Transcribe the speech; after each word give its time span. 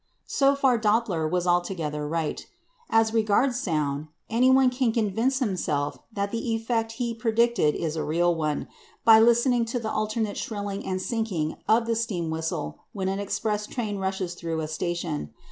So 0.25 0.55
far 0.55 0.79
Doppler 0.79 1.29
was 1.29 1.45
altogether 1.45 2.07
right. 2.07 2.47
As 2.89 3.13
regards 3.13 3.61
sound, 3.61 4.07
anyone 4.31 4.71
can 4.71 4.91
convince 4.91 5.37
himself 5.37 5.99
that 6.11 6.31
the 6.31 6.55
effect 6.55 6.93
he 6.93 7.13
predicted 7.13 7.75
is 7.75 7.95
a 7.95 8.03
real 8.03 8.33
one, 8.33 8.67
by 9.05 9.19
listening 9.19 9.63
to 9.65 9.77
the 9.79 9.91
alternate 9.91 10.37
shrilling 10.37 10.83
and 10.87 10.99
sinking 10.99 11.55
of 11.67 11.85
the 11.85 11.95
steam 11.95 12.31
whistle 12.31 12.79
when 12.93 13.09
an 13.09 13.19
express 13.19 13.67
train 13.67 13.99
rushes 13.99 14.33
through 14.33 14.61
a 14.61 14.67
station. 14.67 15.35